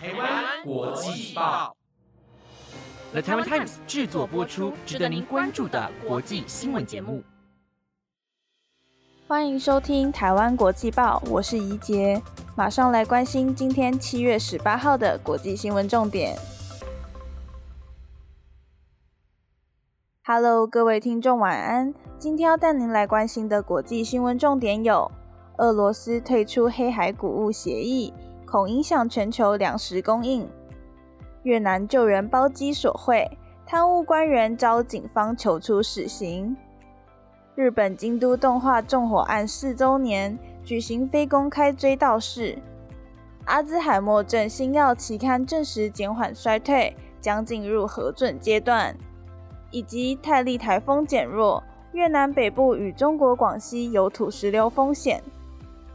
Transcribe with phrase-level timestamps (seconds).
[0.00, 1.76] 台湾国际报
[3.10, 7.20] ，The Taiwan Times 制作播出，值得您关注的国际新闻节目。
[9.26, 12.22] 欢迎收听台湾国际报，我是怡杰，
[12.54, 16.38] 马上来关心今天七月十八号的国际新闻重点。
[20.22, 21.92] Hello，各位听众，晚安。
[22.20, 25.10] 今天要带您来关心的国际新闻重点有：
[25.56, 28.14] 俄罗斯退出黑海谷物协议，
[28.50, 30.46] 恐影响全球粮食供应；
[31.42, 33.30] 越南救援包机索贿，
[33.66, 36.56] 贪污官员遭警方求出死刑；
[37.54, 42.58] 日本京都动画纵火案四周年，举行非公开追悼式；
[43.44, 48.96] 阿兹海默症新药期刊证实减缓衰退，将进入核准阶段。
[49.70, 51.62] 以及泰利台风减弱，
[51.92, 55.22] 越南北部与中国广西有土石流风险。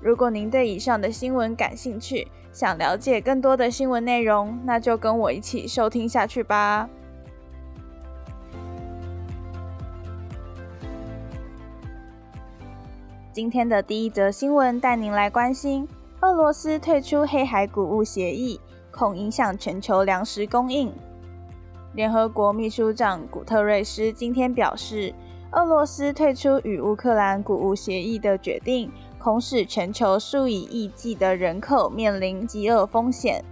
[0.00, 6.88] 如果您对以上的新闻感兴趣，想了解更多的新闻内容，那就跟我一起收听下去吧。
[13.32, 15.86] 今天的第一则新闻带您来关心：
[16.20, 20.92] 俄罗斯退出黑海谷物协议，恐影响全球粮食供应。
[21.94, 25.14] 联合国秘书长古特瑞斯今天表示，
[25.52, 28.90] 俄罗斯退出与乌克兰谷物协议的决定，
[29.22, 33.44] 恐使全球数以亿计的人口面临饥饿风险。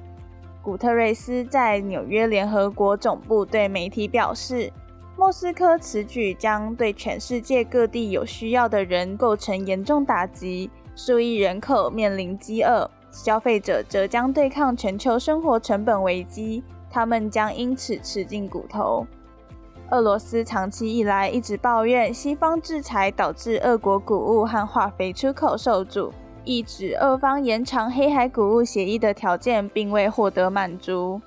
[0.63, 4.73] 古特瑞斯在纽约联合国总部对媒体表示，
[5.17, 16.63] 莫斯科此举将对全世界各地有需要的人构成严重打击，数亿人口面临饥饿，消费者则将对抗全球生活成本危机。
[16.91, 19.07] 他们将因此吃尽骨头。
[19.91, 26.13] 俄罗斯长期以来一直抱怨西方制裁导致俄国谷物和化肥出口受阻，
[26.45, 31.19] 一直俄方延长黑海谷物协议的条件并未获得满足。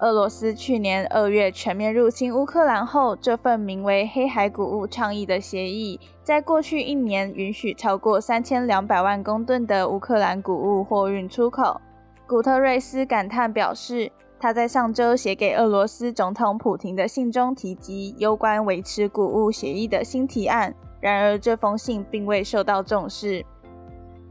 [0.00, 11.80] 俄罗斯去年二月全面入侵乌克兰后，这份名为“黑海谷物倡议”的协议，在过去一年允许超过三千两百万公吨的乌克兰谷物货运出口。
[12.26, 14.12] 古特瑞斯感叹表示。
[14.42, 23.46] 他在上周写给俄罗斯总统普京的信中提及有关维持谷物协议的新提案，然而这封信并未受到重视。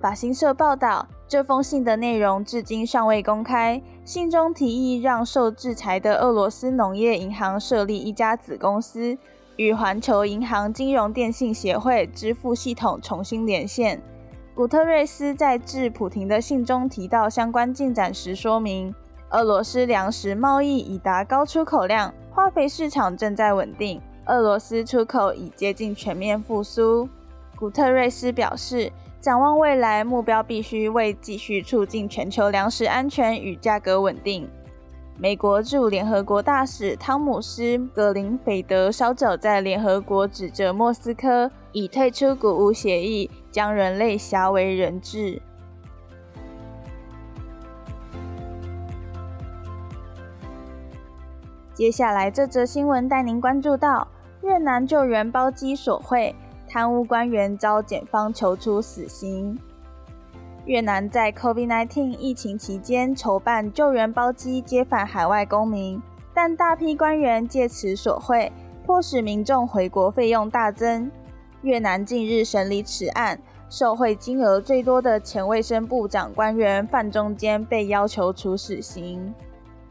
[0.02, 3.82] 法新社报道，这封信的内容至今尚未公开。
[4.04, 9.18] 信中提议让受制裁的俄罗斯农业银行设立一家子公司，
[9.56, 14.02] 与环球银行金融电信协会支付系统重新连线。
[14.54, 18.94] 古特瑞斯在致普廷的信中提到相关进展时说明。
[19.31, 27.08] 俄罗斯粮食贸易已达高出口量，化肥市场正在稳定，俄罗斯出口已接近全面复苏。
[27.56, 28.91] 古特瑞斯表示，
[29.22, 34.50] 展望未来，目标必须为继续促进全球粮食安全与价格稳定。
[35.18, 45.41] 美国驻联合国大使汤姆斯·格林菲德稍早在联合国指责莫斯科已退出谷物协议，将人类挟为人质。
[51.81, 54.08] 接下来这则新闻带您关注到
[54.44, 56.36] 越南救援包机索贿，
[56.69, 59.58] 贪污官员遭检方求出死刑。
[60.66, 66.00] 越南在 COVID-19 疫情期间筹办救援包机接返海外公民，
[66.36, 68.52] 但大批官员借此索贿，
[68.86, 71.09] 迫使民众回国费用大增。
[71.64, 73.41] 越南近日审理此案，
[73.72, 79.34] 受贿金额最多的前卫生部长官员范中坚被要求处死刑。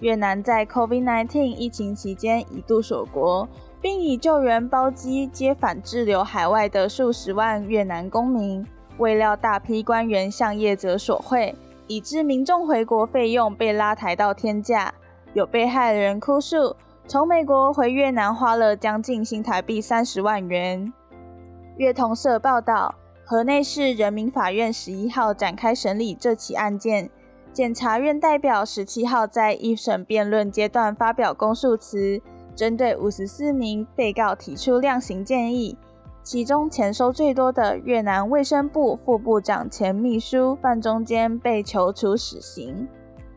[0.01, 3.49] 越南在 COVID-19 疫情期间一度锁国，
[3.81, 8.67] 并以救援包机接返滞留海外的数十万越南公民。
[8.99, 11.55] 未料大批官员向业者索贿，
[11.87, 14.93] 以致民众回国费用被拉抬到天价。
[15.33, 16.75] 有被害人哭诉，
[17.07, 20.93] 从美国回越南花了将近新台币三十万元。
[21.77, 22.95] 越通社报道，
[23.25, 27.11] 河内市人民法院十一号展开审理这起案件。
[27.53, 32.21] 检察院代表十七号在一审辩论阶段发表公诉词，
[32.55, 35.77] 针对五十四名被告提出量刑建议。
[36.23, 42.87] 其中钱收最多的越南卫生部副部长前秘书范中坚被求处死刑。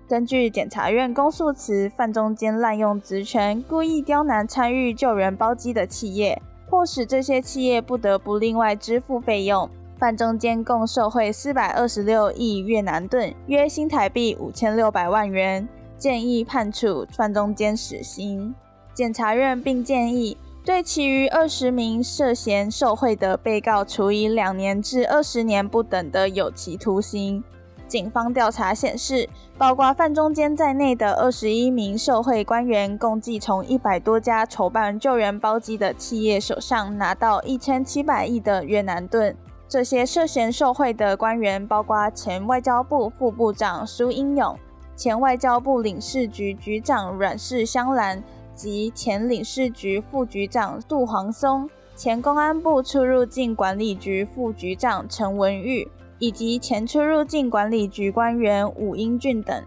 [0.07, 6.39] 根据检察院公诉词，范中坚滥用职权，故意刁难参与救援包机的企业，
[6.69, 9.68] 迫使这些企业不得不另外支付费用。
[10.04, 15.66] 范中间共受贿四百二十六亿越南盾，约新台币五千六百万元，
[15.98, 18.54] 建议判处范中间死刑。
[18.94, 27.42] 检察院并建议对其余二十名涉嫌受贿的被告处以两年至二十年不等的有期徒刑。
[27.88, 39.34] 警方调查显示，包括范中坚在内的二十一名受贿官员，共计从一百多家筹办救援包机的企业手上拿到一千七百亿的越南盾。
[39.68, 44.57] 这些涉嫌受贿的官员，包括前外交部副部长苏英勇、
[44.95, 48.24] 前外交部领事局局长阮氏香兰
[48.56, 55.88] 及前领事局副局长杜黄松、前公安部出入境管理局副局长陈文玉。
[56.19, 59.62] 以及前出入境管理局官员武英俊等，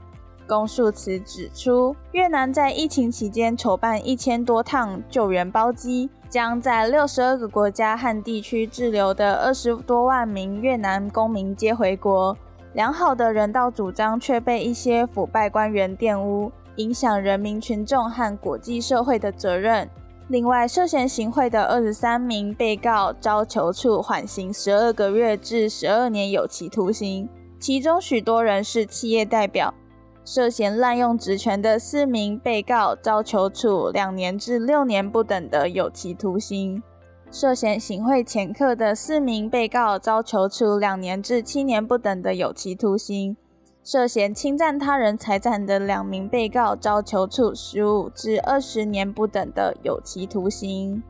[0.47, 12.37] 公诉词指出，越南在疫情期间筹办一千多趟救援包机，将在六十二个国家和地区滞留的二十多万名越南公民接回国。
[12.75, 19.89] 良好的人道主张却被一些腐败官员玷污，影响人民群众和国际社会的责任。
[20.29, 27.27] 另外，涉嫌行贿的二十三名被告遭求处缓刑十二个月至十二年有期徒刑，
[27.59, 29.73] 其中许多人是企业代表。
[30.29, 36.83] 涉嫌滥用职权的四名被告遭求处两年至六年不等的有期徒刑，
[37.31, 43.37] 涉嫌行贿前客的四名被告遭求处两年至七年不等的有期徒刑。
[43.85, 51.01] 涉嫌侵占他人财产的两名被告遭求处十五至二十年不等的有期徒刑。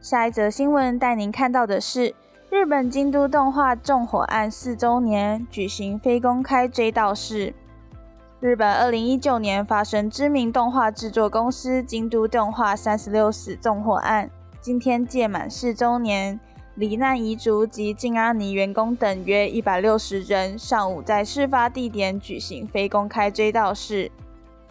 [0.00, 2.12] 下一则新闻带您看到的是，
[2.50, 7.54] 日本京都动画纵火案四周年举行非公开追悼式。
[8.40, 14.28] 日本二零一九年发生知名动画制作公司京都动画三十六死纵火案。
[14.60, 16.40] 今天届满四周年，
[16.74, 24.10] 罹难遗族及静安尼员工等约一百六十人上午在事发地点举行非公开追悼式。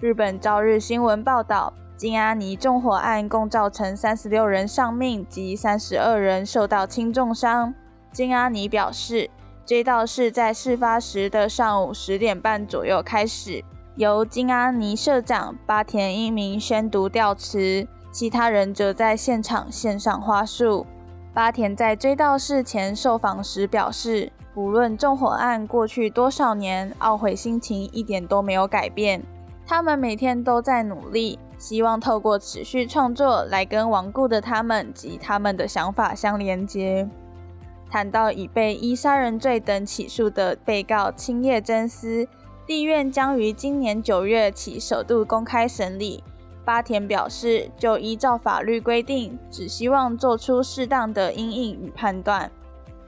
[0.02, 7.74] 日本朝日新闻报道，金阿尼纵火案共造成三十六人丧命及三十二人受到轻重伤。
[8.14, 9.30] 金阿尼表示，
[9.66, 13.62] 追悼式在事发时的上午十点半左右开始，
[13.98, 17.86] 由金阿尼社长八田英明宣读悼词。
[18.14, 20.88] 其他人则在现场献上花束。
[21.34, 29.22] 八田在追悼式前受访时表示：“无论纵火案过去多少年，懊悔心情一点都没有改变。
[29.68, 37.08] 他们每天都在努力，希望透过持续创作来跟亡故的他们及他们的想法相连接。”
[37.92, 42.28] 谈到已被依杀人罪等起诉的被告青叶真司，
[42.68, 46.24] 地院将于今年九月起首度公开审理。
[46.64, 52.52] 八田表示，就依照法律规定，只希望做出适当的阴影与判断，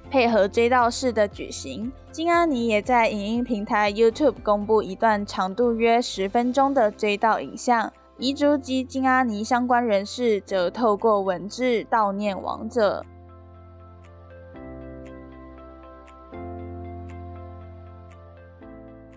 [0.10, 1.92] 配合追悼式的举行。
[2.12, 13.04] 金安妮也在影音平台 YouTube 公布一段长度约十分钟的追悼影像，遗族及金阿尼相关人士则透过文字悼念亡者。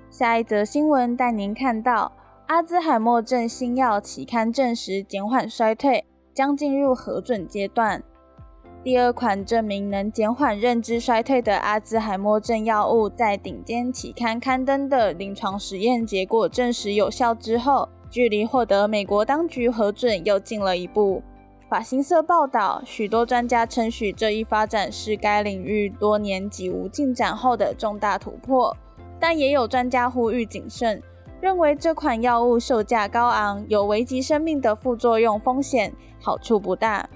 [0.09, 2.13] 下一则新闻带您看到。
[2.47, 8.03] 阿兹海默症新药期刊证实减缓衰退，将进入核准阶段。
[8.83, 21.21] 第二款证明能减缓认知衰退的阿兹海默症药物，在顶尖期刊刊登的临床实验结果证实有效之后，距离获得美国当局核准又近了一步。
[21.69, 28.77] 法新社报道，许多专家称许这一发展是该领域多年几无进展后的重大突破，
[29.19, 31.03] 但也有专家呼吁谨慎。
[31.41, 37.11] 认为这款药物售价高昂，有危及生命的副作用风险，好处不大。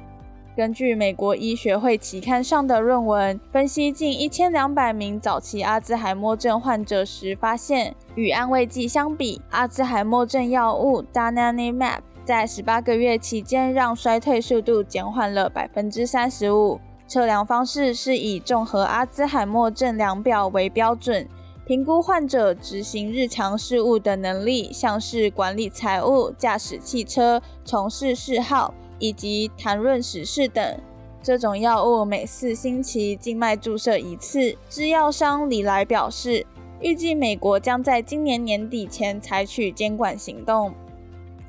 [0.59, 16.81] 根据美国医学会期刊上的论文分析，近一千两百名早期阿兹海默症患者时，发现与安慰剂相比，阿兹海默症药物 d a n a n i m a p 在十八个月期间让衰退速度减缓了百分之三十五。
[17.07, 21.25] 测量方式是以综合阿兹海默症量表为标准。
[21.65, 30.81] 评估患者执行日常事务的能力，像是管理财务、驾驶汽车、从事嗜好以及谈论史事等。
[31.23, 34.57] 这种药物每四星期静脉注射一次。
[34.69, 36.47] 制药商李来表示，
[36.81, 40.73] 预计美国将在今年年底前采取监管行动。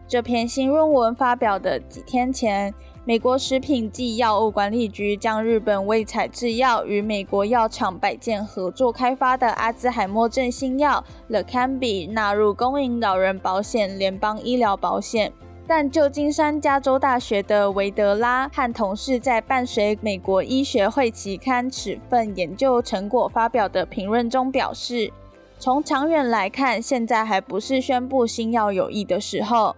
[0.08, 2.74] 这篇新论文发表的几天前。
[3.06, 15.34] 美国食品及药物管理局将日本卫彩制药与美国药厂百健合作开发的阿兹海默症新药 Leqembi 纳入公营老人保险联邦医疗保险。
[15.69, 25.13] 但旧金山加州大学的维德拉和同事在伴随美国医学会期刊此份研究成果发表的评论中表示，
[25.59, 29.75] 从长远来看，现在还不是宣布新药有益的时候。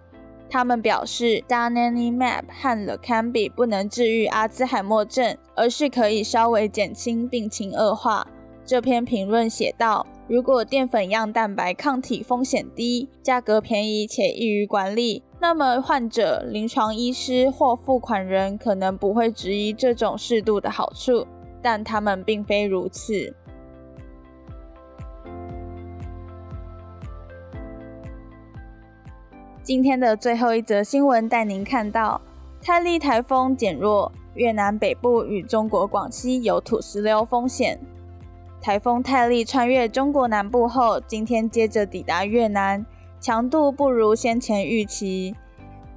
[0.49, 3.17] 他们表示 d a n a n i m a p 和 l e c a
[3.17, 8.25] m b i 不能治愈阿兹海默症，而是可以稍微减轻病情恶化。
[8.65, 21.27] 这篇评论写道：“如果淀粉样蛋白抗体风险低、价格便宜且易于管理，那么患者、临床医师或付款人可能不会质疑这种适度的好处，
[21.61, 23.35] 但他们并非如此。”
[29.61, 32.21] 今天的最后一则新闻带您看到
[32.61, 37.77] 泰利台风减弱，越南北部与中国广西有土石流风险。
[38.61, 42.85] 台风泰利穿越中国南部后，今天接着抵达越南，
[43.19, 45.35] 强度不如先前预期。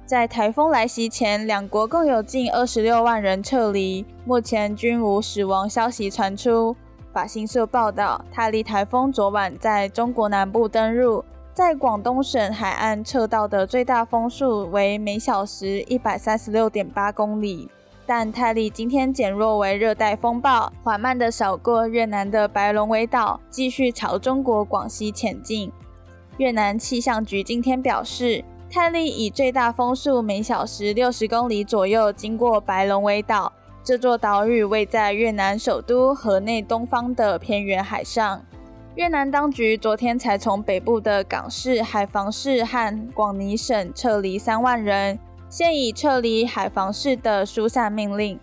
[0.03, 6.75] 在台风来袭前，两国共有近二十六万人撤离，目前均无死亡消息传出。
[7.13, 11.23] 法新社报道，泰利台风昨晚在中国南部登陆。
[11.53, 17.69] 在广东省海岸测到的最大风速为每小时一百三十六点八公里，
[18.07, 25.71] 但泰利今天减弱为热带风暴，缓慢地扫过越南的白龙尾岛，继续朝中国广西前进。
[26.37, 33.51] 越南气象局今天表示，泰利以最大风速每小时六十公里左右经过白龙尾岛，
[33.83, 38.41] 这座岛屿位在越南首都河内东方的偏远海上。
[38.95, 48.39] 越南当局昨天才从北部的港市、海防市和广宁省撤离三万人，现已撤离海防市的疏散命令。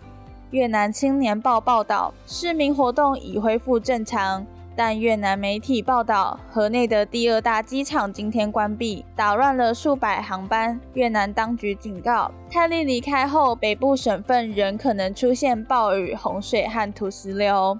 [0.51, 4.45] 越南青年报报道，市民活动已恢复正常，
[4.75, 10.79] 但越南媒体报道，河内的第二大机场今天关闭，打乱了数百航班。
[10.93, 17.77] 越南当局警告，泰利离开后，北部省份仍可能出现暴雨、洪水和土石流。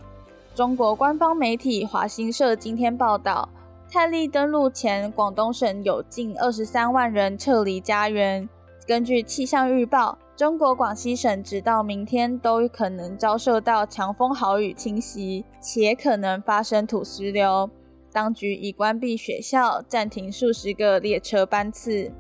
[0.55, 3.49] 中国官方媒体华新社今天报道，
[3.91, 8.49] 泰利登陆前，广东省有近二十三万人撤离家园。
[8.85, 17.69] 根据气象预报，中国广西省直到明天都可能遭受到强风豪雨侵袭，且可能发生土石流。
[18.11, 22.11] 当局已关闭学校，暂停数十个列车班次。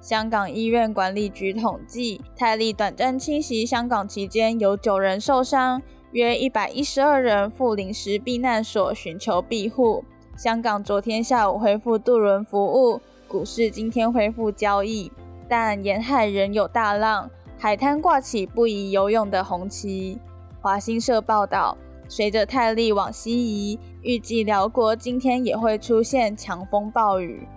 [0.00, 5.82] 香港医院管理局统计，泰利短暂侵袭香港期间，有九人受伤。
[6.12, 10.04] 约一百一十二人赴临时避难所寻求庇护。
[10.36, 15.12] 香港昨天下午恢复渡轮服务，股市今天恢复交易，
[15.50, 17.28] 但沿海仍有大浪，
[17.58, 20.20] 海滩挂起不宜游泳的红旗。
[20.60, 21.76] 华新社报道，
[22.08, 27.48] 随着泰利往西移，预计辽国今天也会出现强风暴雨。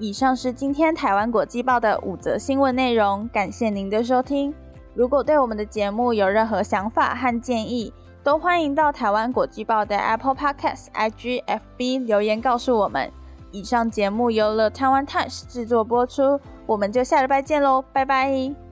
[0.00, 4.52] 以上是今天台湾国际报的五则新闻内容，感谢您的收听。
[4.94, 7.92] 如果对我们的节目有任何想法和建议，
[8.24, 13.12] 都欢迎到台湾国际报的 Apple Podcast、IGFB 留言告诉我们。
[13.52, 18.63] 以上节目由了台湾 Times 制作播出，我们就下礼拜见喽，拜拜。